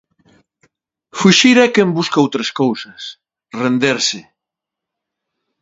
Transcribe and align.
Fuxir 1.19 1.57
é 1.65 1.67
quen 1.75 1.89
busca 1.97 2.23
outras 2.25 2.49
cousas; 2.61 3.01
renderse. 3.61 4.19